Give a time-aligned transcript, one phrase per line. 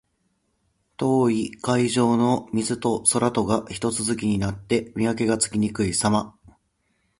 [0.97, 6.35] 遠い海上の水と空とがひと続きになって、見分けがつきにくいさま。